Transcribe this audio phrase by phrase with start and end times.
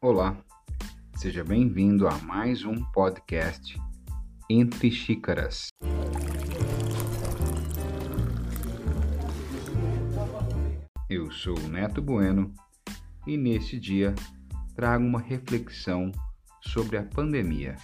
[0.00, 0.40] Olá,
[1.16, 3.76] seja bem-vindo a mais um podcast
[4.48, 5.70] Entre Xícaras.
[11.10, 12.54] Eu sou o Neto Bueno
[13.26, 14.14] e neste dia
[14.76, 16.12] trago uma reflexão
[16.60, 17.74] sobre a pandemia.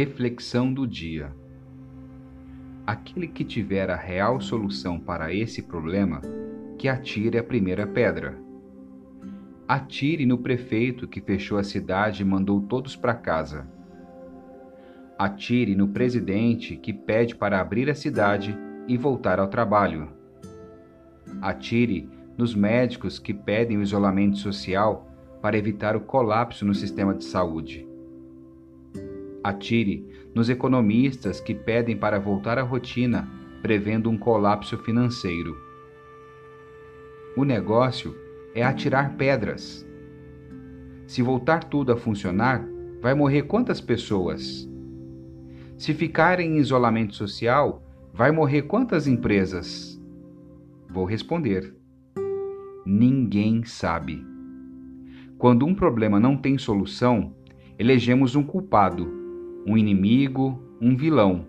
[0.00, 1.34] Reflexão do dia.
[2.86, 6.22] Aquele que tiver a real solução para esse problema,
[6.78, 8.38] que atire a primeira pedra.
[9.66, 13.66] Atire no prefeito que fechou a cidade e mandou todos para casa.
[15.18, 20.10] Atire no presidente que pede para abrir a cidade e voltar ao trabalho.
[21.42, 25.10] Atire nos médicos que pedem o isolamento social
[25.42, 27.87] para evitar o colapso no sistema de saúde
[29.48, 33.26] Atire nos economistas que pedem para voltar à rotina,
[33.62, 35.56] prevendo um colapso financeiro.
[37.34, 38.14] O negócio
[38.54, 39.88] é atirar pedras.
[41.06, 42.62] Se voltar tudo a funcionar,
[43.00, 44.68] vai morrer quantas pessoas?
[45.78, 47.82] Se ficar em isolamento social,
[48.12, 49.98] vai morrer quantas empresas?
[50.90, 51.74] Vou responder:
[52.84, 54.22] ninguém sabe.
[55.38, 57.34] Quando um problema não tem solução,
[57.78, 59.17] elegemos um culpado
[59.68, 61.46] um inimigo, um vilão.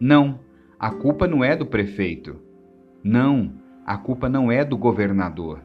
[0.00, 0.40] Não,
[0.78, 2.40] a culpa não é do prefeito.
[3.02, 3.52] Não,
[3.84, 5.60] a culpa não é do governador.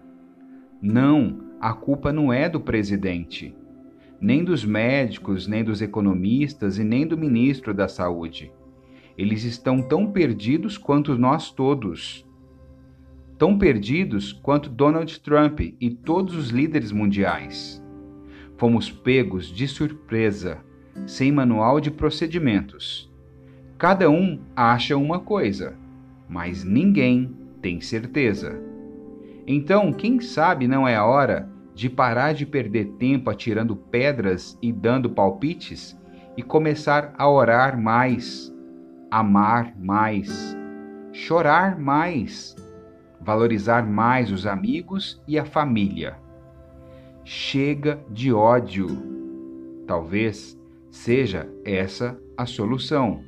[0.81, 3.55] Não, a culpa não é do presidente,
[4.19, 8.51] nem dos médicos, nem dos economistas e nem do ministro da Saúde.
[9.17, 12.25] Eles estão tão perdidos quanto nós todos.
[13.37, 17.81] Tão perdidos quanto Donald Trump e todos os líderes mundiais.
[18.57, 20.67] Fomos pegos de surpresa
[21.05, 23.11] sem manual de procedimentos.
[23.77, 25.77] Cada um acha uma coisa,
[26.27, 28.59] mas ninguém tem certeza.
[29.47, 34.71] Então, quem sabe não é a hora de parar de perder tempo atirando pedras e
[34.71, 35.97] dando palpites
[36.35, 38.53] e começar a orar mais,
[39.09, 40.57] amar mais,
[41.13, 42.53] chorar mais,
[43.21, 46.17] valorizar mais os amigos e a família.
[47.23, 48.87] Chega de ódio.
[49.87, 50.58] Talvez
[50.89, 53.23] seja essa a solução.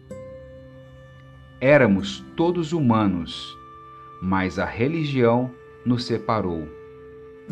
[1.59, 3.57] Éramos todos humanos,
[4.21, 5.51] mas a religião
[5.85, 6.67] nos separou.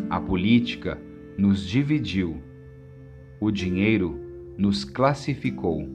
[0.08, 1.00] A política
[1.36, 2.42] nos dividiu.
[3.40, 4.18] O dinheiro
[4.56, 5.88] nos classificou.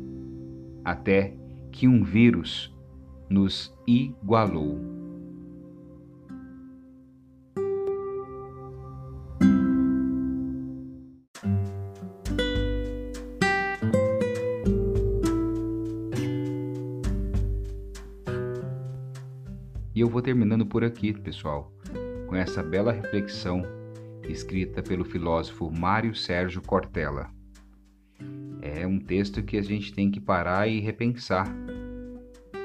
[0.83, 1.33] Até
[1.71, 2.73] que um vírus
[3.29, 4.94] nos igualou.
[19.95, 21.71] E eu vou terminando por aqui, pessoal,
[22.27, 23.63] com essa bela reflexão
[24.27, 27.31] escrita pelo filósofo Mário Sérgio Cortella.
[28.61, 31.47] É um texto que a gente tem que parar e repensar,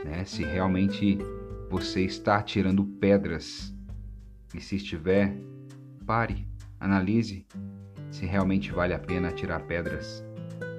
[0.04, 0.24] né?
[0.24, 1.18] Se realmente
[1.70, 3.72] você está tirando pedras
[4.52, 5.32] e se estiver,
[6.04, 6.48] pare,
[6.80, 7.46] analise
[8.10, 10.24] se realmente vale a pena tirar pedras,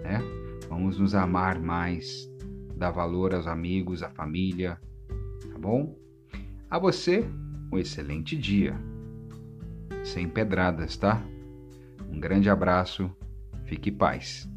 [0.03, 0.19] né?
[0.67, 2.29] Vamos nos amar mais,
[2.75, 4.77] dar valor aos amigos, à família,
[5.49, 6.01] tá bom?
[6.71, 7.29] A você,
[7.69, 8.73] um excelente dia.
[10.05, 11.21] Sem pedradas, tá?
[12.09, 13.13] Um grande abraço,
[13.65, 14.49] fique paz.